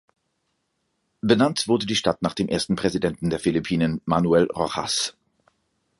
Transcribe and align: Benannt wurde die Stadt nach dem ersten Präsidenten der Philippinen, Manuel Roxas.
Benannt 1.21 1.67
wurde 1.67 1.85
die 1.85 1.95
Stadt 1.95 2.23
nach 2.23 2.33
dem 2.33 2.47
ersten 2.49 2.75
Präsidenten 2.75 3.29
der 3.29 3.39
Philippinen, 3.39 4.01
Manuel 4.05 4.45
Roxas. 4.51 5.15